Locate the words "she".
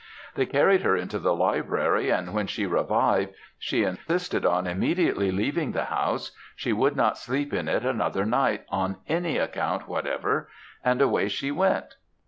2.47-2.65, 3.59-3.83, 6.55-6.73, 11.27-11.51